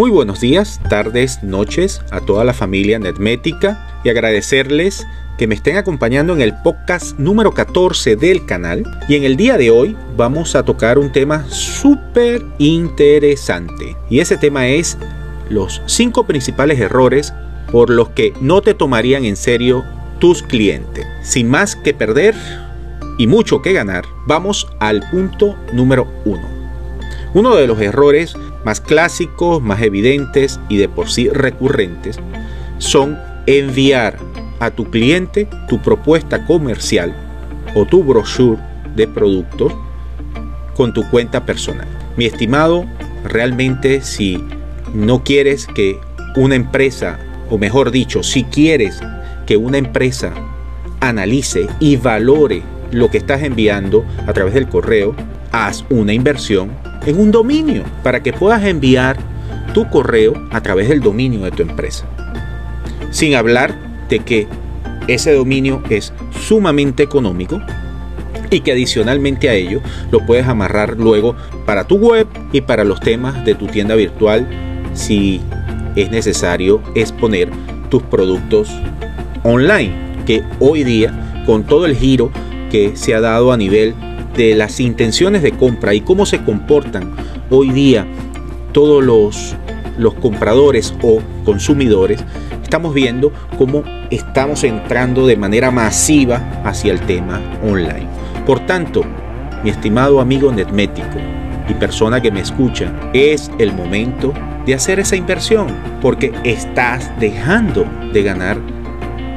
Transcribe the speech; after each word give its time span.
Muy 0.00 0.10
buenos 0.10 0.40
días, 0.40 0.80
tardes, 0.88 1.42
noches 1.42 2.00
a 2.10 2.20
toda 2.22 2.42
la 2.42 2.54
familia 2.54 2.98
Netmética 2.98 4.00
y 4.02 4.08
agradecerles 4.08 5.06
que 5.36 5.46
me 5.46 5.54
estén 5.54 5.76
acompañando 5.76 6.32
en 6.32 6.40
el 6.40 6.54
podcast 6.62 7.18
número 7.18 7.52
14 7.52 8.16
del 8.16 8.46
canal. 8.46 8.82
Y 9.10 9.16
en 9.16 9.24
el 9.24 9.36
día 9.36 9.58
de 9.58 9.70
hoy 9.70 9.94
vamos 10.16 10.56
a 10.56 10.62
tocar 10.62 10.98
un 10.98 11.12
tema 11.12 11.44
súper 11.50 12.42
interesante. 12.56 13.94
Y 14.08 14.20
ese 14.20 14.38
tema 14.38 14.68
es 14.68 14.96
los 15.50 15.82
5 15.84 16.26
principales 16.26 16.80
errores 16.80 17.34
por 17.70 17.90
los 17.90 18.08
que 18.08 18.32
no 18.40 18.62
te 18.62 18.72
tomarían 18.72 19.26
en 19.26 19.36
serio 19.36 19.84
tus 20.18 20.42
clientes. 20.42 21.04
Sin 21.22 21.46
más 21.50 21.76
que 21.76 21.92
perder 21.92 22.34
y 23.18 23.26
mucho 23.26 23.60
que 23.60 23.74
ganar, 23.74 24.06
vamos 24.26 24.66
al 24.80 25.02
punto 25.10 25.58
número 25.74 26.10
1. 26.24 26.40
Uno 27.34 27.54
de 27.54 27.66
los 27.66 27.78
errores 27.82 28.34
más 28.64 28.80
clásicos, 28.80 29.62
más 29.62 29.80
evidentes 29.82 30.60
y 30.68 30.76
de 30.76 30.88
por 30.88 31.10
sí 31.10 31.28
recurrentes 31.28 32.18
son 32.78 33.18
enviar 33.46 34.18
a 34.58 34.70
tu 34.70 34.90
cliente 34.90 35.48
tu 35.68 35.80
propuesta 35.80 36.44
comercial 36.46 37.14
o 37.74 37.84
tu 37.84 38.02
brochure 38.02 38.60
de 38.96 39.06
productos 39.06 39.72
con 40.74 40.92
tu 40.92 41.08
cuenta 41.10 41.44
personal. 41.44 41.86
Mi 42.16 42.26
estimado, 42.26 42.84
realmente 43.24 44.00
si 44.02 44.42
no 44.94 45.22
quieres 45.24 45.66
que 45.66 45.98
una 46.36 46.54
empresa, 46.54 47.18
o 47.50 47.58
mejor 47.58 47.90
dicho, 47.90 48.22
si 48.22 48.44
quieres 48.44 49.00
que 49.46 49.56
una 49.56 49.78
empresa 49.78 50.32
analice 51.00 51.66
y 51.80 51.96
valore 51.96 52.62
lo 52.92 53.10
que 53.10 53.18
estás 53.18 53.42
enviando 53.42 54.04
a 54.26 54.32
través 54.32 54.54
del 54.54 54.68
correo, 54.68 55.14
haz 55.52 55.84
una 55.90 56.12
inversión 56.12 56.70
en 57.06 57.20
un 57.20 57.30
dominio 57.30 57.84
para 58.02 58.22
que 58.22 58.32
puedas 58.32 58.64
enviar 58.64 59.16
tu 59.74 59.88
correo 59.88 60.34
a 60.50 60.60
través 60.60 60.88
del 60.88 61.00
dominio 61.00 61.40
de 61.40 61.50
tu 61.50 61.62
empresa. 61.62 62.06
Sin 63.10 63.34
hablar 63.34 63.74
de 64.08 64.20
que 64.20 64.48
ese 65.08 65.32
dominio 65.32 65.82
es 65.90 66.12
sumamente 66.30 67.02
económico 67.02 67.60
y 68.50 68.60
que 68.60 68.72
adicionalmente 68.72 69.48
a 69.48 69.54
ello 69.54 69.80
lo 70.10 70.24
puedes 70.26 70.46
amarrar 70.46 70.96
luego 70.96 71.36
para 71.66 71.84
tu 71.84 71.96
web 71.96 72.26
y 72.52 72.60
para 72.60 72.84
los 72.84 73.00
temas 73.00 73.44
de 73.44 73.54
tu 73.54 73.66
tienda 73.66 73.94
virtual 73.94 74.46
si 74.92 75.40
es 75.96 76.10
necesario 76.10 76.82
exponer 76.94 77.48
tus 77.88 78.02
productos 78.04 78.70
online, 79.42 79.92
que 80.26 80.42
hoy 80.58 80.84
día 80.84 81.42
con 81.46 81.64
todo 81.64 81.86
el 81.86 81.96
giro 81.96 82.30
que 82.70 82.96
se 82.96 83.14
ha 83.14 83.20
dado 83.20 83.52
a 83.52 83.56
nivel 83.56 83.94
de 84.36 84.54
las 84.54 84.80
intenciones 84.80 85.42
de 85.42 85.52
compra 85.52 85.94
y 85.94 86.00
cómo 86.00 86.26
se 86.26 86.42
comportan 86.44 87.14
hoy 87.50 87.70
día 87.70 88.06
todos 88.72 89.02
los, 89.04 89.56
los 89.98 90.14
compradores 90.14 90.94
o 91.02 91.20
consumidores, 91.44 92.24
estamos 92.62 92.94
viendo 92.94 93.32
cómo 93.58 93.82
estamos 94.10 94.64
entrando 94.64 95.26
de 95.26 95.36
manera 95.36 95.70
masiva 95.70 96.62
hacia 96.64 96.92
el 96.92 97.00
tema 97.00 97.40
online. 97.62 98.06
Por 98.46 98.60
tanto, 98.60 99.02
mi 99.62 99.70
estimado 99.70 100.20
amigo 100.20 100.52
netmético 100.52 101.18
y 101.70 101.74
persona 101.74 102.20
que 102.20 102.30
me 102.30 102.40
escucha, 102.40 102.92
es 103.12 103.50
el 103.58 103.72
momento 103.72 104.34
de 104.66 104.74
hacer 104.74 105.00
esa 105.00 105.16
inversión 105.16 105.68
porque 106.00 106.32
estás 106.44 107.10
dejando 107.18 107.86
de 108.12 108.22
ganar 108.22 108.58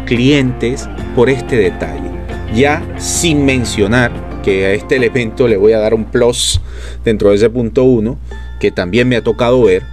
clientes 0.05 0.89
por 1.16 1.30
este 1.30 1.55
detalle. 1.55 2.11
Ya 2.53 2.83
sin 2.97 3.45
mencionar 3.45 4.11
que 4.44 4.66
a 4.66 4.72
este 4.73 4.97
elemento 4.97 5.47
le 5.47 5.58
voy 5.58 5.73
a 5.73 5.80
dar 5.80 5.94
un 5.94 6.05
plus 6.05 6.61
dentro 7.03 7.30
de 7.30 7.38
ese 7.38 7.49
punto 7.49 7.84
1, 7.84 8.17
que 8.59 8.72
también 8.72 9.09
me 9.09 9.16
ha 9.16 9.23
tocado 9.23 9.63
ver, 9.63 9.84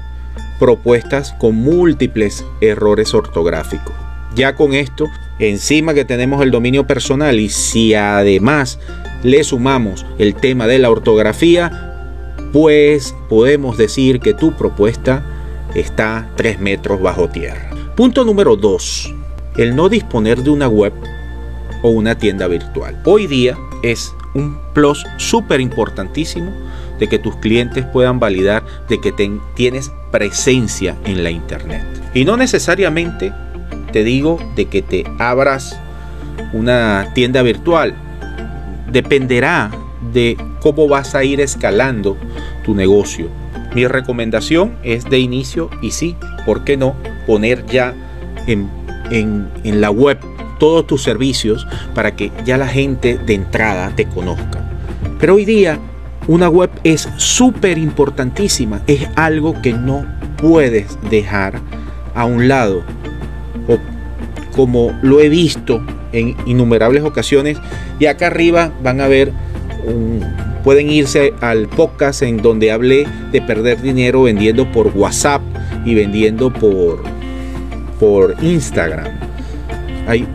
propuestas 0.59 1.33
con 1.39 1.55
múltiples 1.55 2.45
errores 2.61 3.15
ortográficos. 3.15 3.95
Ya 4.35 4.55
con 4.55 4.75
esto, 4.75 5.07
encima 5.39 5.95
que 5.95 6.05
tenemos 6.05 6.43
el 6.43 6.51
dominio 6.51 6.87
personal 6.87 7.41
y 7.41 7.49
si 7.49 7.95
además 7.95 8.79
le 9.23 9.43
sumamos 9.43 10.05
el 10.19 10.35
tema 10.35 10.67
de 10.67 10.79
la 10.79 10.91
ortografía, 10.91 11.97
pues 12.53 13.15
podemos 13.29 13.77
decir 13.79 14.21
que 14.21 14.35
tu 14.35 14.57
propuesta 14.57 15.25
está 15.75 16.31
3 16.37 16.61
metros 16.61 17.01
bajo 17.01 17.29
tierra. 17.29 17.71
Punto 17.97 18.25
número 18.25 18.57
2. 18.57 19.15
El 19.57 19.75
no 19.75 19.89
disponer 19.89 20.43
de 20.43 20.51
una 20.51 20.69
web 20.69 20.93
o 21.83 21.91
una 21.91 22.17
tienda 22.17 22.47
virtual. 22.47 23.01
Hoy 23.05 23.27
día 23.27 23.57
es 23.83 24.13
un 24.35 24.59
plus 24.75 25.05
súper 25.17 25.61
importantísimo 25.61 26.53
de 26.99 27.09
que 27.09 27.19
tus 27.19 27.37
clientes 27.37 27.85
puedan 27.87 28.21
validar 28.21 28.63
de 28.89 29.01
que 29.01 29.13
tienes 29.55 29.91
presencia 30.11 30.97
en 31.05 31.25
la 31.25 31.31
internet. 31.31 31.83
Y 32.15 32.25
no 32.25 32.37
necesariamente 32.37 33.33
te 33.93 34.05
digo 34.05 34.39
de 34.57 34.67
que 34.67 34.83
te 34.83 35.05
abras 35.19 35.79
una 36.53 37.11
tienda 37.15 37.43
virtual. 37.43 37.95
Dependerá 38.91 39.71
de 40.13 40.37
cómo 40.61 40.89
vas 40.89 41.15
a 41.15 41.25
ir 41.25 41.41
escalando 41.41 42.17
tu 42.65 42.75
negocio. 42.75 43.29
Mi 43.75 43.87
recomendación 43.87 44.77
es 44.83 45.05
de 45.05 45.19
inicio 45.21 45.71
y 45.81 45.93
sí, 45.93 46.17
¿por 46.45 46.65
qué 46.65 46.77
no? 46.77 46.97
Poner 47.27 47.65
ya 47.67 47.95
en, 48.47 48.69
en, 49.11 49.49
en 49.65 49.81
la 49.81 49.91
web 49.91 50.19
todos 50.61 50.87
tus 50.87 51.03
servicios 51.03 51.67
para 51.93 52.15
que 52.15 52.31
ya 52.45 52.57
la 52.57 52.69
gente 52.69 53.19
de 53.19 53.35
entrada 53.35 53.93
te 53.97 54.05
conozca. 54.05 54.71
Pero 55.19 55.35
hoy 55.35 55.45
día 55.45 55.81
una 56.29 56.49
web 56.49 56.71
es 56.85 57.09
súper 57.17 57.79
importantísima, 57.79 58.83
es 58.87 59.09
algo 59.17 59.61
que 59.63 59.73
no 59.73 60.07
puedes 60.37 60.97
dejar 61.11 61.61
a 62.15 62.25
un 62.25 62.47
lado. 62.47 62.85
O 63.67 63.79
como 64.55 64.97
lo 65.03 65.21
he 65.21 65.29
visto 65.29 65.85
en 66.13 66.37
innumerables 66.47 67.03
ocasiones, 67.03 67.59
y 67.99 68.07
acá 68.07 68.29
arriba 68.29 68.73
van 68.83 69.01
a 69.01 69.09
ver, 69.09 69.33
pueden 70.63 70.91
irse 70.91 71.33
al 71.41 71.69
podcast 71.69 72.23
en 72.23 72.43
donde 72.43 72.71
hablé 72.71 73.07
de 73.33 73.41
perder 73.41 73.81
dinero 73.81 74.23
vendiendo 74.23 74.71
por 74.71 74.89
WhatsApp 74.89 75.43
y 75.85 75.95
vendiendo 75.95 76.53
por, 76.53 77.03
por 77.99 78.37
Instagram. 78.43 79.09
Hay 80.07 80.29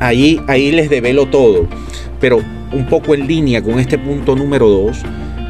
Ahí, 0.00 0.40
les 0.72 0.90
develo 0.90 1.26
todo. 1.26 1.66
Pero 2.20 2.40
un 2.72 2.86
poco 2.86 3.14
en 3.14 3.26
línea 3.26 3.62
con 3.62 3.78
este 3.78 3.98
punto 3.98 4.34
número 4.34 4.68
2 4.68 5.02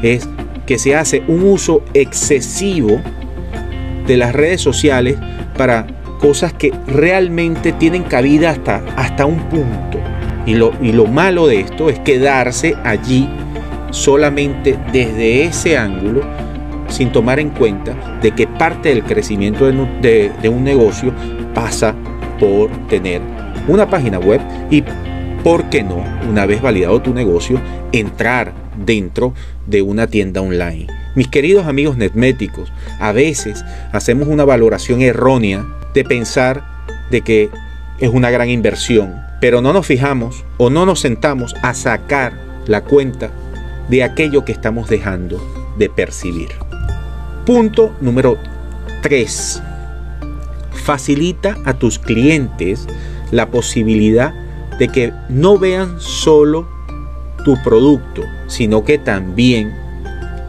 es 0.03 0.27
que 0.65 0.77
se 0.77 0.95
hace 0.95 1.23
un 1.27 1.43
uso 1.43 1.83
excesivo 1.93 3.01
de 4.05 4.17
las 4.17 4.33
redes 4.33 4.61
sociales 4.61 5.17
para 5.57 5.87
cosas 6.19 6.53
que 6.53 6.73
realmente 6.87 7.71
tienen 7.71 8.03
cabida 8.03 8.51
hasta, 8.51 8.83
hasta 8.95 9.25
un 9.25 9.39
punto. 9.49 9.99
Y 10.45 10.55
lo, 10.55 10.71
y 10.81 10.91
lo 10.91 11.05
malo 11.05 11.47
de 11.47 11.61
esto 11.61 11.89
es 11.89 11.99
quedarse 11.99 12.75
allí 12.83 13.27
solamente 13.91 14.77
desde 14.91 15.43
ese 15.43 15.77
ángulo 15.77 16.21
sin 16.87 17.11
tomar 17.11 17.39
en 17.39 17.49
cuenta 17.49 18.19
de 18.21 18.31
que 18.31 18.47
parte 18.47 18.89
del 18.89 19.03
crecimiento 19.03 19.65
de 19.65 20.49
un 20.49 20.63
negocio 20.63 21.13
pasa 21.53 21.93
por 22.39 22.69
tener 22.87 23.21
una 23.67 23.89
página 23.89 24.19
web 24.19 24.41
y, 24.69 24.83
¿por 25.43 25.69
qué 25.69 25.83
no, 25.83 26.03
una 26.29 26.45
vez 26.45 26.61
validado 26.61 27.01
tu 27.01 27.13
negocio, 27.13 27.59
entrar 27.91 28.53
dentro 28.85 29.33
de 29.65 29.81
una 29.81 30.07
tienda 30.07 30.41
online? 30.41 30.87
Mis 31.15 31.27
queridos 31.27 31.65
amigos 31.65 31.97
netméticos, 31.97 32.71
a 32.99 33.11
veces 33.11 33.63
hacemos 33.91 34.27
una 34.27 34.45
valoración 34.45 35.01
errónea 35.01 35.65
de 35.93 36.03
pensar 36.03 36.63
de 37.09 37.21
que 37.21 37.49
es 37.99 38.09
una 38.09 38.29
gran 38.29 38.49
inversión, 38.49 39.15
pero 39.41 39.61
no 39.61 39.73
nos 39.73 39.85
fijamos 39.85 40.45
o 40.57 40.69
no 40.69 40.85
nos 40.85 40.99
sentamos 40.99 41.55
a 41.61 41.73
sacar 41.73 42.33
la 42.67 42.83
cuenta 42.83 43.31
de 43.89 44.03
aquello 44.03 44.45
que 44.45 44.51
estamos 44.51 44.89
dejando 44.89 45.41
de 45.77 45.89
percibir. 45.89 46.49
Punto 47.45 47.95
número 48.01 48.37
3. 49.01 49.63
Facilita 50.71 51.57
a 51.65 51.73
tus 51.73 51.97
clientes 51.97 52.87
la 53.31 53.49
posibilidad 53.49 54.33
de 54.79 54.87
que 54.89 55.13
no 55.29 55.57
vean 55.57 55.99
solo 55.99 56.67
tu 57.43 57.55
producto, 57.63 58.23
sino 58.47 58.83
que 58.83 58.97
también 58.97 59.73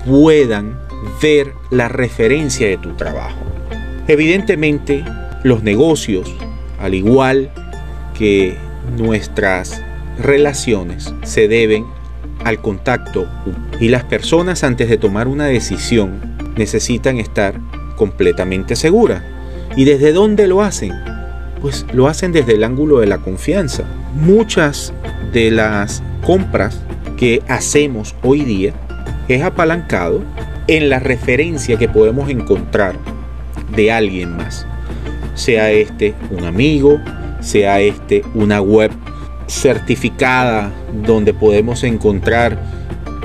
puedan 0.07 0.79
ver 1.23 1.53
la 1.71 1.89
referencia 1.89 2.67
de 2.67 2.77
tu 2.77 2.95
trabajo. 2.95 3.39
Evidentemente, 4.07 5.05
los 5.45 5.63
negocios, 5.63 6.35
al 6.81 6.95
igual 6.95 7.51
que 8.17 8.57
nuestras 8.97 9.83
relaciones, 10.19 11.15
se 11.23 11.47
deben 11.47 11.87
al 12.45 12.61
contacto 12.61 13.27
y 13.81 13.89
las 13.89 14.05
personas 14.05 14.65
antes 14.65 14.89
de 14.89 14.97
tomar 14.97 15.29
una 15.29 15.47
decisión 15.47 16.37
necesitan 16.57 17.19
estar 17.19 17.61
completamente 17.97 18.77
seguras. 18.77 19.23
¿Y 19.77 19.85
desde 19.85 20.13
dónde 20.13 20.47
lo 20.47 20.63
hacen? 20.63 20.93
Pues 21.61 21.87
lo 21.93 22.09
hacen 22.09 22.33
desde 22.33 22.55
el 22.55 22.65
ángulo 22.65 23.01
de 23.01 23.07
la 23.07 23.19
confianza. 23.19 23.85
Muchas 24.15 24.93
de 25.33 25.51
las 25.51 26.03
compras 26.25 26.81
que 27.17 27.43
hacemos 27.49 28.15
hoy 28.23 28.43
día 28.43 28.73
es 29.29 29.43
apalancado 29.43 30.23
en 30.67 30.89
la 30.89 30.99
referencia 30.99 31.77
que 31.79 31.89
podemos 31.89 32.29
encontrar 32.31 32.97
de 33.75 33.93
alguien 33.93 34.37
más. 34.37 34.67
Sea 35.35 35.71
este 35.71 36.15
un 36.31 36.45
amigo, 36.45 37.01
sea 37.41 37.81
este 37.81 38.23
una 38.35 38.61
web 38.61 38.91
certificada 39.47 40.73
donde 41.07 41.33
podemos 41.33 41.85
encontrar 41.85 42.59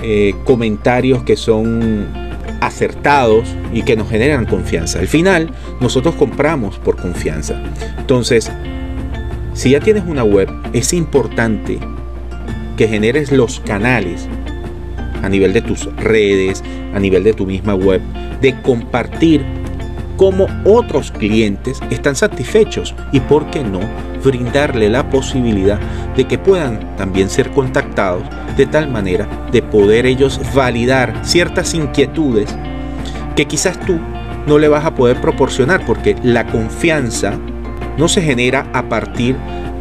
eh, 0.02 0.34
comentarios 0.46 1.24
que 1.24 1.36
son 1.36 2.23
acertados 2.66 3.48
y 3.74 3.84
que 3.84 3.96
nos 3.96 4.10
generan 4.10 4.46
confianza. 4.46 5.00
Al 5.00 5.08
final, 5.08 5.50
nosotros 5.82 6.16
compramos 6.16 6.78
por 6.80 6.96
confianza. 6.96 7.62
Entonces, 7.98 8.52
si 9.54 9.72
ya 9.72 9.80
tienes 9.80 10.04
una 10.08 10.24
web, 10.24 10.50
es 10.74 10.94
importante 10.94 11.80
que 12.78 12.88
generes 12.88 13.32
los 13.32 13.60
canales 13.60 14.28
a 15.22 15.30
nivel 15.30 15.54
de 15.54 15.62
tus 15.62 15.86
redes, 15.96 16.64
a 16.94 17.00
nivel 17.00 17.24
de 17.24 17.34
tu 17.34 17.46
misma 17.46 17.76
web, 17.76 18.02
de 18.42 18.60
compartir 18.62 19.44
cómo 20.18 20.48
otros 20.66 21.12
clientes 21.12 21.80
están 21.90 22.16
satisfechos 22.16 22.94
y 23.12 23.20
por 23.20 23.50
qué 23.50 23.64
no 23.64 23.80
brindarle 24.24 24.90
la 24.90 25.10
posibilidad 25.10 25.80
de 26.16 26.26
que 26.26 26.38
puedan 26.38 26.96
también 26.96 27.30
ser 27.30 27.52
contactados 27.52 28.24
de 28.58 28.66
tal 28.66 28.90
manera 28.90 29.28
de 29.52 29.62
poder 29.62 30.06
ellos 30.06 30.40
validar 30.54 31.22
ciertas 31.24 31.74
inquietudes 31.74 32.56
que 33.36 33.46
quizás 33.46 33.80
tú 33.80 34.00
no 34.48 34.58
le 34.58 34.68
vas 34.68 34.86
a 34.86 34.96
poder 34.96 35.20
proporcionar 35.22 35.86
porque 35.86 36.16
la 36.24 36.46
confianza 36.48 37.40
no 37.98 38.08
se 38.08 38.22
genera 38.22 38.68
a 38.74 38.90
partir 38.90 39.36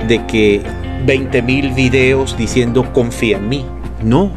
de 0.09 0.25
que 0.27 0.63
20.000 1.07 1.75
videos 1.75 2.37
diciendo 2.37 2.93
confía 2.93 3.39
en 3.39 3.49
mí. 3.49 3.67
No, 4.03 4.33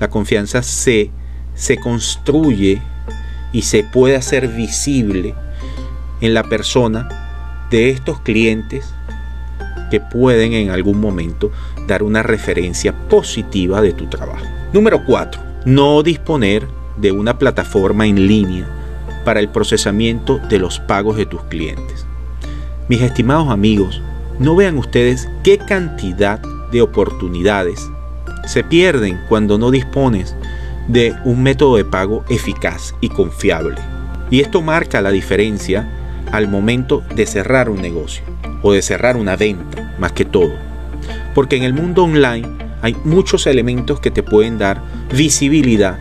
la 0.00 0.08
confianza 0.08 0.62
se, 0.62 1.10
se 1.54 1.76
construye 1.78 2.82
y 3.52 3.62
se 3.62 3.84
puede 3.84 4.16
hacer 4.16 4.48
visible 4.48 5.34
en 6.20 6.34
la 6.34 6.42
persona 6.44 7.08
de 7.70 7.90
estos 7.90 8.20
clientes 8.20 8.94
que 9.92 10.00
pueden 10.00 10.54
en 10.54 10.70
algún 10.70 10.98
momento 10.98 11.50
dar 11.86 12.02
una 12.02 12.22
referencia 12.22 12.94
positiva 13.10 13.82
de 13.82 13.92
tu 13.92 14.06
trabajo. 14.06 14.46
Número 14.72 15.04
4. 15.04 15.38
No 15.66 16.02
disponer 16.02 16.66
de 16.96 17.12
una 17.12 17.38
plataforma 17.38 18.06
en 18.06 18.26
línea 18.26 18.66
para 19.22 19.38
el 19.38 19.50
procesamiento 19.50 20.38
de 20.48 20.58
los 20.58 20.80
pagos 20.80 21.18
de 21.18 21.26
tus 21.26 21.42
clientes. 21.42 22.06
Mis 22.88 23.02
estimados 23.02 23.50
amigos, 23.50 24.00
no 24.38 24.56
vean 24.56 24.78
ustedes 24.78 25.28
qué 25.44 25.58
cantidad 25.58 26.40
de 26.72 26.80
oportunidades 26.80 27.86
se 28.46 28.64
pierden 28.64 29.20
cuando 29.28 29.58
no 29.58 29.70
dispones 29.70 30.34
de 30.88 31.14
un 31.26 31.42
método 31.42 31.76
de 31.76 31.84
pago 31.84 32.24
eficaz 32.30 32.94
y 33.02 33.10
confiable. 33.10 33.76
Y 34.30 34.40
esto 34.40 34.62
marca 34.62 35.02
la 35.02 35.10
diferencia 35.10 35.86
al 36.32 36.48
momento 36.48 37.02
de 37.14 37.26
cerrar 37.26 37.68
un 37.68 37.82
negocio 37.82 38.24
o 38.62 38.72
de 38.72 38.80
cerrar 38.80 39.16
una 39.16 39.36
venta, 39.36 39.81
más 40.02 40.12
que 40.12 40.26
todo. 40.26 40.52
Porque 41.34 41.56
en 41.56 41.62
el 41.62 41.72
mundo 41.72 42.04
online 42.04 42.48
hay 42.82 42.94
muchos 43.04 43.46
elementos 43.46 44.00
que 44.00 44.10
te 44.10 44.22
pueden 44.22 44.58
dar 44.58 44.82
visibilidad 45.14 45.98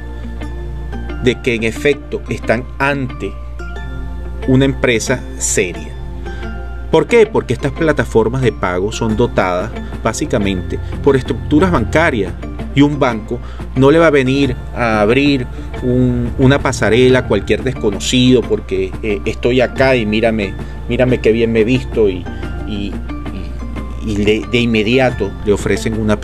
de 1.23 1.39
que 1.41 1.53
en 1.53 1.63
efecto 1.63 2.21
están 2.27 2.65
ante 2.79 3.31
una 4.47 4.65
empresa 4.65 5.23
seria. 5.37 5.93
¿Por 6.89 7.07
qué? 7.07 7.25
Porque 7.25 7.53
estas 7.53 7.71
plataformas 7.71 8.41
de 8.41 8.51
pago 8.51 8.91
son 8.91 9.15
dotadas 9.15 9.71
básicamente 10.03 10.79
por 11.03 11.15
estructuras 11.15 11.71
bancarias 11.71 12.33
y 12.73 12.81
un 12.81 12.99
banco 12.99 13.39
no 13.75 13.91
le 13.91 13.99
va 13.99 14.07
a 14.07 14.11
venir 14.11 14.55
a 14.75 15.01
abrir 15.01 15.45
una 15.83 16.59
pasarela 16.59 17.19
a 17.19 17.27
cualquier 17.27 17.63
desconocido 17.63 18.41
porque 18.41 18.91
eh, 19.03 19.21
estoy 19.25 19.61
acá 19.61 19.95
y 19.95 20.05
mírame, 20.05 20.53
mírame 20.89 21.19
qué 21.19 21.31
bien 21.31 21.51
me 21.51 21.61
he 21.61 21.63
visto 21.63 22.09
y, 22.09 22.25
de, 24.05 24.59
inmediato 24.59 25.31
le 25.45 25.53
ofrecen 25.53 25.99
una 25.99 26.19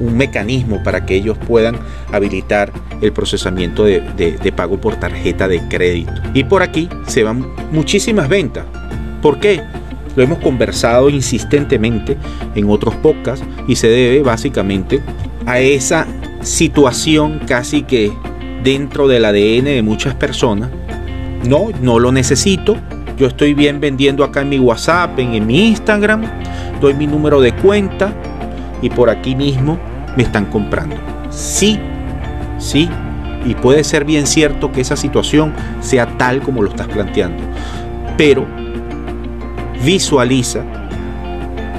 un, 0.00 0.16
mecanismo 0.16 0.82
para 0.82 1.04
que 1.04 1.16
ellos 1.16 1.38
puedan 1.38 1.76
habilitar 2.12 2.72
el 3.00 3.12
procesamiento 3.12 3.84
de, 3.84 4.00
de 4.00 4.52
pago 4.52 4.80
por 4.80 4.96
tarjeta 4.96 5.48
de 5.48 5.60
crédito. 5.68 6.12
Y 6.34 6.44
por 6.44 6.62
aquí 6.62 6.88
se 7.06 7.22
van 7.22 7.46
muchísimas 7.72 8.28
ventas. 8.28 8.64
¿Por 9.22 9.40
qué? 9.40 9.62
Lo 10.14 10.22
hemos 10.22 10.38
conversado 10.38 11.10
insistentemente 11.10 12.16
en 12.54 12.70
otros 12.70 12.94
podcasts 12.96 13.44
y 13.68 13.76
se 13.76 13.88
debe 13.88 14.22
básicamente 14.22 15.02
a 15.44 15.60
esa 15.60 16.06
situación 16.40 17.40
casi 17.46 17.82
que 17.82 18.12
dentro 18.62 19.08
del 19.08 19.24
ADN 19.24 19.64
de 19.64 19.82
muchas 19.82 20.14
personas. 20.14 20.70
No, 21.46 21.68
no 21.80 21.98
lo 21.98 22.12
necesito. 22.12 22.76
Yo 23.16 23.28
estoy 23.28 23.54
bien 23.54 23.80
vendiendo 23.80 24.24
acá 24.24 24.40
en 24.40 24.48
mi 24.48 24.58
WhatsApp, 24.58 25.18
en, 25.18 25.34
en 25.34 25.46
mi 25.46 25.68
Instagram. 25.68 26.24
Doy 26.80 26.94
mi 26.94 27.06
número 27.06 27.40
de 27.40 27.54
cuenta 27.54 28.12
y 28.82 28.90
por 28.90 29.10
aquí 29.10 29.34
mismo 29.34 29.78
me 30.16 30.22
están 30.22 30.46
comprando. 30.46 30.96
Sí, 31.30 31.80
sí. 32.58 32.88
Y 33.44 33.54
puede 33.54 33.84
ser 33.84 34.04
bien 34.04 34.26
cierto 34.26 34.72
que 34.72 34.80
esa 34.80 34.96
situación 34.96 35.54
sea 35.80 36.06
tal 36.18 36.40
como 36.40 36.62
lo 36.62 36.70
estás 36.70 36.88
planteando. 36.88 37.42
Pero 38.16 38.46
visualiza 39.84 40.62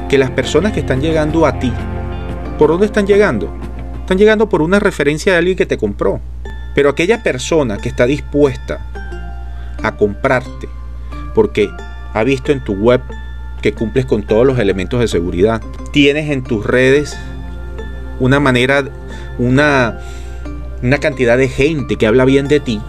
que 0.08 0.18
las 0.18 0.32
personas 0.32 0.72
que 0.72 0.80
están 0.80 1.02
llegando 1.02 1.46
a 1.46 1.60
ti, 1.60 1.72
¿por 2.58 2.70
dónde 2.70 2.86
están 2.86 3.06
llegando? 3.06 3.54
Están 4.00 4.18
llegando 4.18 4.48
por 4.48 4.62
una 4.62 4.80
referencia 4.80 5.34
de 5.34 5.40
alguien 5.40 5.58
que 5.58 5.66
te 5.66 5.78
compró. 5.78 6.22
Pero 6.74 6.90
aquella 6.90 7.24
persona 7.24 7.78
que 7.78 7.90
está 7.90 8.06
dispuesta 8.06 8.80
a 9.84 9.96
comprarte 9.96 10.70
porque 11.36 11.70
ha 12.14 12.24
visto 12.24 12.52
en 12.52 12.64
tu 12.64 12.74
web 12.74 13.02
que 13.68 13.74
cumples 13.74 14.06
con 14.06 14.24
todos 14.24 14.48
los 14.48 14.60
elementos 14.60 15.02
de 15.02 15.10
seguridad, 15.10 15.62
tienes 15.92 16.30
en 16.30 16.42
tus 16.42 16.66
redes 16.66 17.18
una 18.22 18.40
manera, 18.40 18.86
una, 19.38 20.00
una 20.82 20.98
cantidad 21.00 21.38
de 21.38 21.50
gente 21.50 21.98
que 21.98 22.08
habla 22.08 22.24
bien 22.24 22.48
de 22.48 22.62
ti, 22.62 22.80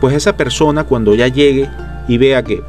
pues 0.00 0.16
esa 0.16 0.36
persona 0.36 0.82
cuando 0.84 1.14
ya 1.14 1.28
llegue 1.28 1.70
y 2.08 2.18
vea 2.18 2.42
que 2.42 2.64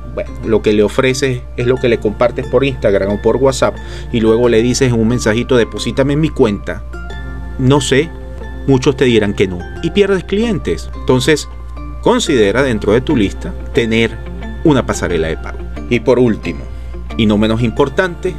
lo 0.46 0.62
que 0.62 0.74
le 0.74 0.84
ofreces 0.84 1.42
es 1.58 1.66
lo 1.66 1.78
que 1.78 1.90
le 1.90 2.00
compartes 2.00 2.46
por 2.48 2.64
Instagram 2.64 3.14
o 3.14 3.22
por 3.24 3.38
WhatsApp 3.38 3.76
y 4.12 4.20
luego 4.20 4.48
le 4.48 4.62
dices 4.62 4.94
un 4.94 5.08
mensajito 5.08 5.58
deposítame 5.58 6.14
en 6.14 6.22
mi 6.22 6.30
cuenta, 6.30 6.84
no 7.58 7.82
sé, 7.82 8.12
muchos 8.68 8.96
te 8.96 9.06
dirán 9.06 9.34
que 9.34 9.48
no 9.48 9.58
y 9.82 9.90
pierdes 9.90 10.24
clientes. 10.24 10.92
Entonces, 11.00 11.50
considera 12.02 12.62
dentro 12.62 12.94
de 12.94 13.02
tu 13.02 13.18
lista 13.18 13.56
tener 13.74 14.16
una 14.64 14.86
pasarela 14.86 15.30
de 15.30 15.38
pago. 15.38 15.58
Y 15.90 16.00
por 16.00 16.20
último, 16.20 16.75
y 17.18 17.26
no 17.26 17.38
menos 17.38 17.62
importante, 17.62 18.36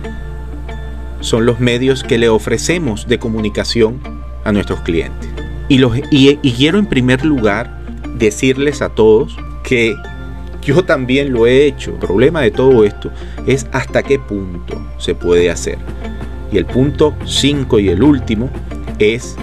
son 1.21 1.47
los 1.47 1.61
medios 1.61 2.04
que 2.04 2.18
le 2.18 2.28
ofrecemos 2.28 3.06
de 3.09 3.18
comunicación 3.18 4.00
a 4.45 4.52
nuestros 4.52 4.80
clientes. 4.80 5.28
Y, 5.68 5.83
quiero 6.52 6.78
en 6.78 6.87
primer 6.87 7.25
lugar 7.25 7.80
decirles 8.16 8.83
a 8.83 8.90
todos 8.90 9.37
que 9.64 9.97
yo 10.62 10.85
también 10.85 11.33
lo 11.33 11.47
he 11.47 11.66
hecho. 11.66 11.92
El 11.92 11.99
problema 11.99 12.40
de 12.40 12.50
todo 12.50 12.85
esto 12.85 13.11
es 13.47 13.66
hasta 13.73 14.02
qué 14.02 14.18
punto 14.18 14.80
se 14.99 15.14
puede 15.14 15.50
hacer. 15.50 15.78
Y 16.52 16.59
el 16.59 16.66
punto 16.66 17.14
5 17.25 17.80
y 17.80 17.88
el 17.88 18.02
último 18.02 18.50
es 18.99 19.37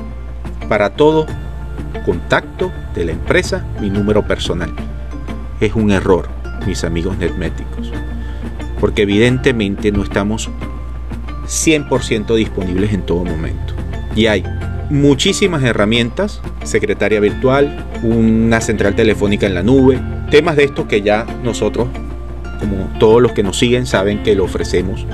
para 0.69 0.91
todo 0.91 1.25
contacto 2.05 2.71
de 2.95 3.05
la 3.05 3.11
empresa 3.11 3.65
mi 3.81 3.89
número 3.89 4.25
personal. 4.25 4.73
Es 5.59 5.75
un 5.75 5.91
error, 5.91 6.29
mis 6.65 6.83
amigos 6.83 7.17
netméticos. 7.17 7.91
Porque 8.83 9.03
evidentemente 9.03 9.93
no 9.93 10.03
estamos 10.03 10.49
100% 11.47 12.35
disponibles 12.35 12.91
en 12.91 13.05
todo 13.05 13.23
momento. 13.23 13.73
Y 14.13 14.25
hay 14.25 14.43
muchísimas 14.89 15.63
herramientas, 15.63 16.41
secretaria 16.63 17.21
virtual, 17.21 17.87
una 18.03 18.59
central 18.59 18.93
telefónica 18.93 19.45
en 19.45 19.53
la 19.53 19.63
nube, 19.63 20.01
temas 20.29 20.57
de 20.57 20.65
estos 20.65 20.87
que 20.87 21.01
ya 21.01 21.25
nosotros, 21.45 21.87
como 22.59 22.89
todos 22.99 23.21
los 23.21 23.31
que 23.31 23.41
nos 23.41 23.57
siguen, 23.57 23.85
saben 23.85 24.21
que 24.21 24.35
lo 24.35 24.43
ofrecemos 24.43 25.07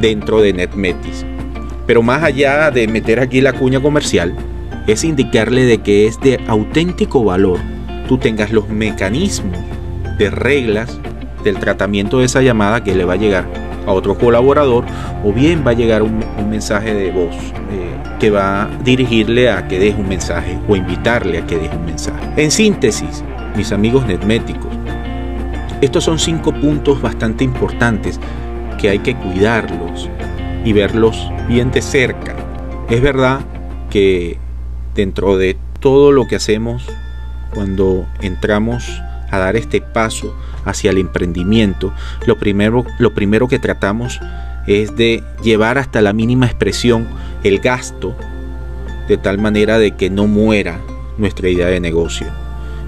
dentro 0.00 0.40
de 0.40 0.52
NetMetis. 0.52 1.26
Pero 1.88 2.04
más 2.04 2.22
allá 2.22 2.70
de 2.70 2.86
meter 2.86 3.18
aquí 3.18 3.40
la 3.40 3.54
cuña 3.54 3.80
comercial, 3.80 4.36
es 4.86 5.02
indicarle 5.02 5.64
de 5.64 5.78
que 5.78 6.06
es 6.06 6.20
de 6.20 6.38
auténtico 6.46 7.24
valor 7.24 7.58
tú 8.06 8.18
tengas 8.18 8.52
los 8.52 8.68
mecanismos 8.68 9.58
de 10.16 10.30
reglas 10.30 11.00
del 11.42 11.58
tratamiento 11.58 12.18
de 12.18 12.26
esa 12.26 12.42
llamada 12.42 12.82
que 12.82 12.94
le 12.94 13.04
va 13.04 13.14
a 13.14 13.16
llegar 13.16 13.46
a 13.86 13.92
otro 13.92 14.16
colaborador 14.16 14.84
o 15.24 15.32
bien 15.32 15.64
va 15.66 15.70
a 15.70 15.74
llegar 15.74 16.02
un, 16.02 16.24
mensaje 16.48 16.94
de 16.94 17.10
voz 17.10 17.34
eh, 17.70 17.96
que 18.18 18.30
va 18.30 18.64
a 18.64 18.68
dirigirle 18.84 19.50
a 19.50 19.68
que 19.68 19.78
deje 19.78 20.00
un 20.00 20.08
mensaje 20.08 20.58
o 20.68 20.76
invitarle 20.76 21.38
a 21.38 21.46
que 21.46 21.56
deje 21.56 21.76
un 21.76 21.86
mensaje. 21.86 22.20
En 22.36 22.50
síntesis, 22.50 23.24
mis 23.56 23.72
amigos 23.72 24.06
netméticos, 24.06 24.70
estos 25.80 26.04
son 26.04 26.18
cinco 26.18 26.52
puntos 26.52 27.00
bastante 27.00 27.44
importantes 27.44 28.20
que 28.78 28.90
hay 28.90 28.98
que 28.98 29.14
cuidarlos 29.14 30.10
y 30.64 30.72
verlos 30.72 31.30
bien 31.48 31.70
de 31.70 31.80
cerca. 31.80 32.36
Es 32.90 33.00
verdad 33.00 33.40
que 33.88 34.38
dentro 34.94 35.38
de 35.38 35.56
todo 35.80 36.12
lo 36.12 36.26
que 36.26 36.36
hacemos 36.36 36.86
cuando 37.54 38.06
entramos 38.20 39.00
a 39.30 39.38
dar 39.38 39.56
este 39.56 39.80
paso 39.80 40.34
hacia 40.64 40.90
el 40.90 40.98
emprendimiento, 40.98 41.92
lo 42.26 42.38
primero, 42.38 42.84
lo 42.98 43.14
primero 43.14 43.48
que 43.48 43.58
tratamos 43.58 44.20
es 44.66 44.94
de 44.96 45.22
llevar 45.42 45.78
hasta 45.78 46.00
la 46.00 46.12
mínima 46.12 46.46
expresión 46.46 47.08
el 47.42 47.60
gasto 47.60 48.14
de 49.08 49.16
tal 49.16 49.38
manera 49.38 49.78
de 49.78 49.96
que 49.96 50.10
no 50.10 50.26
muera 50.26 50.80
nuestra 51.18 51.48
idea 51.48 51.66
de 51.66 51.80
negocio. 51.80 52.26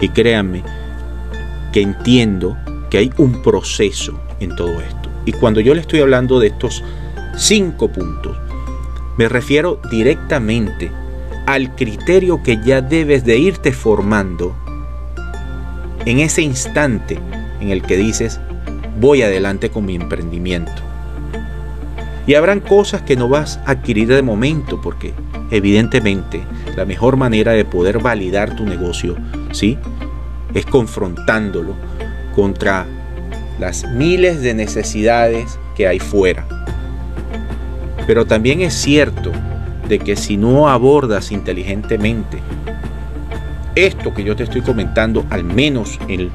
Y 0.01 0.09
créanme 0.11 0.63
que 1.73 1.83
entiendo 1.83 2.57
que 2.91 2.99
hay 2.99 3.11
un 3.17 3.43
proceso 3.43 4.21
en 4.41 4.55
todo 4.55 4.81
esto. 4.81 5.09
Y 5.25 5.33
cuando 5.33 5.61
yo 5.61 5.75
le 5.75 5.81
estoy 5.81 6.01
hablando 6.01 6.39
de 6.39 6.49
estos 6.49 6.85
cinco 7.37 7.91
puntos, 7.91 8.37
me 9.17 9.29
refiero 9.29 9.81
directamente 9.91 10.91
al 11.47 11.75
criterio 11.75 12.43
que 12.43 12.61
ya 12.63 12.81
debes 12.81 13.25
de 13.25 13.39
irte 13.39 13.73
formando 13.73 14.57
en 16.05 16.19
ese 16.19 16.43
instante 16.43 17.19
en 17.63 17.71
el 17.71 17.83
que 17.83 17.97
dices, 17.97 18.41
voy 19.01 19.23
adelante 19.23 19.71
con 19.71 19.85
mi 19.85 19.95
emprendimiento. 19.95 20.73
Y 22.27 22.35
habrán 22.35 22.61
cosas 22.61 23.03
que 23.03 23.17
no 23.17 23.29
vas 23.29 23.61
a 23.65 23.73
adquirir 23.73 24.09
de 24.09 24.23
momento 24.23 24.81
porque 24.81 25.15
evidentemente 25.51 26.43
la 26.77 26.85
mejor 26.85 27.17
manera 27.17 27.53
de 27.53 27.65
poder 27.65 28.01
validar 28.01 28.57
tu 28.57 28.65
negocio, 28.65 29.17
¿sí? 29.53 29.79
Es 30.55 30.67
confrontándolo 30.67 31.75
contra 32.35 32.87
las 33.61 33.89
miles 33.93 34.43
de 34.43 34.55
necesidades 34.55 35.59
que 35.77 35.87
hay 35.87 36.01
fuera. 36.01 36.47
Pero 38.07 38.27
también 38.27 38.61
es 38.61 38.75
cierto 38.75 39.31
de 39.89 40.01
que 40.01 40.17
si 40.17 40.37
no 40.37 40.69
abordas 40.69 41.31
inteligentemente 41.31 42.39
esto 43.75 44.13
que 44.13 44.25
yo 44.25 44.35
te 44.37 44.43
estoy 44.43 44.63
comentando, 44.63 45.25
al 45.31 45.45
menos 45.45 45.99
el, 46.09 46.31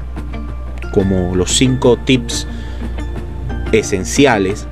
como 0.98 1.36
los 1.36 1.52
cinco 1.52 1.96
tips 1.96 2.44
esenciales, 3.70 4.66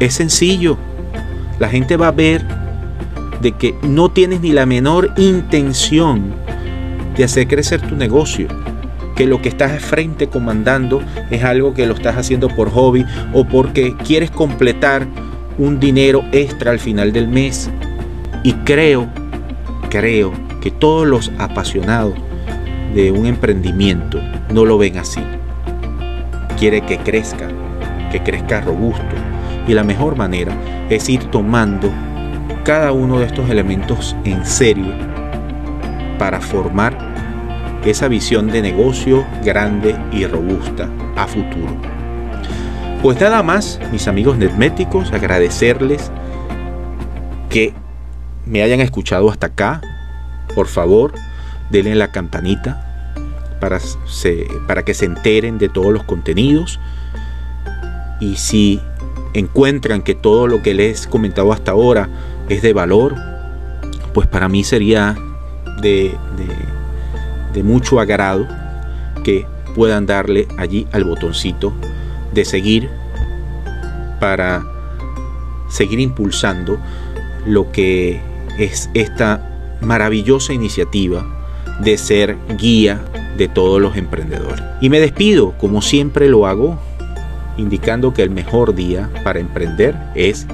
es 0.00 0.14
sencillo. 0.14 0.78
La 1.58 1.68
gente 1.68 1.98
va 1.98 2.08
a 2.08 2.12
ver 2.12 2.46
de 3.42 3.52
que 3.52 3.74
no 3.82 4.10
tienes 4.10 4.40
ni 4.40 4.52
la 4.52 4.64
menor 4.64 5.12
intención 5.18 6.32
de 7.14 7.24
hacer 7.24 7.46
crecer 7.46 7.82
tu 7.82 7.94
negocio. 7.94 8.48
Que 9.16 9.26
lo 9.26 9.42
que 9.42 9.50
estás 9.50 9.82
frente 9.82 10.28
comandando 10.28 11.02
es 11.30 11.44
algo 11.44 11.74
que 11.74 11.84
lo 11.84 11.92
estás 11.92 12.16
haciendo 12.16 12.48
por 12.48 12.70
hobby 12.70 13.04
o 13.34 13.44
porque 13.44 13.94
quieres 14.02 14.30
completar 14.30 15.06
un 15.58 15.78
dinero 15.78 16.24
extra 16.32 16.70
al 16.70 16.78
final 16.78 17.12
del 17.12 17.28
mes. 17.28 17.68
Y 18.44 18.54
creo, 18.64 19.08
creo 19.90 20.32
que 20.62 20.70
todos 20.70 21.06
los 21.06 21.30
apasionados 21.38 22.14
de 22.94 23.10
un 23.12 23.26
emprendimiento 23.26 24.20
no 24.52 24.64
lo 24.64 24.78
ven 24.78 24.98
así. 24.98 25.20
Quiere 26.58 26.80
que 26.82 26.98
crezca, 26.98 27.48
que 28.10 28.22
crezca 28.22 28.60
robusto. 28.60 29.02
Y 29.66 29.74
la 29.74 29.84
mejor 29.84 30.16
manera 30.16 30.52
es 30.88 31.08
ir 31.08 31.24
tomando 31.24 31.90
cada 32.64 32.92
uno 32.92 33.18
de 33.18 33.26
estos 33.26 33.48
elementos 33.50 34.16
en 34.24 34.44
serio 34.44 34.92
para 36.18 36.40
formar 36.40 36.96
esa 37.84 38.08
visión 38.08 38.48
de 38.48 38.62
negocio 38.62 39.24
grande 39.44 39.96
y 40.12 40.26
robusta 40.26 40.88
a 41.16 41.26
futuro. 41.26 41.76
Pues 43.02 43.20
nada 43.20 43.42
más, 43.42 43.80
mis 43.92 44.08
amigos 44.08 44.36
netméticos, 44.38 45.12
agradecerles 45.12 46.10
que 47.48 47.72
me 48.44 48.62
hayan 48.62 48.80
escuchado 48.80 49.30
hasta 49.30 49.48
acá. 49.48 49.80
Por 50.54 50.66
favor, 50.66 51.14
denle 51.70 51.94
la 51.94 52.08
campanita 52.08 52.84
para, 53.60 53.78
para 54.66 54.84
que 54.84 54.94
se 54.94 55.04
enteren 55.04 55.58
de 55.58 55.68
todos 55.68 55.92
los 55.92 56.04
contenidos. 56.04 56.80
Y 58.20 58.36
si 58.36 58.80
encuentran 59.34 60.02
que 60.02 60.14
todo 60.14 60.46
lo 60.46 60.62
que 60.62 60.74
les 60.74 61.06
he 61.06 61.08
comentado 61.08 61.52
hasta 61.52 61.72
ahora 61.72 62.08
es 62.48 62.62
de 62.62 62.72
valor, 62.72 63.14
pues 64.14 64.26
para 64.26 64.48
mí 64.48 64.64
sería 64.64 65.16
de, 65.80 66.14
de 67.52 67.62
mucho 67.62 68.00
agrado 68.00 68.46
que 69.22 69.46
puedan 69.74 70.06
darle 70.06 70.48
allí 70.56 70.86
al 70.92 71.04
botoncito 71.04 71.72
de 72.32 72.44
seguir 72.44 72.88
para 74.18 74.64
seguir 75.68 76.00
impulsando 76.00 76.78
lo 77.46 77.70
que 77.70 78.20
es 78.58 78.90
esta 78.94 79.76
maravillosa 79.80 80.52
iniciativa 80.52 81.37
de 81.80 81.96
ser 81.98 82.36
guía 82.58 83.00
de 83.36 83.48
todos 83.48 83.80
los 83.80 83.96
emprendedores. 83.96 84.62
Y 84.80 84.88
me 84.90 85.00
despido, 85.00 85.52
como 85.58 85.82
siempre 85.82 86.28
lo 86.28 86.46
hago, 86.46 86.78
indicando 87.56 88.12
que 88.12 88.22
el 88.22 88.30
mejor 88.30 88.74
día 88.74 89.10
para 89.24 89.40
emprender 89.40 89.96
es 90.14 90.46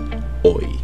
hoy. 0.42 0.83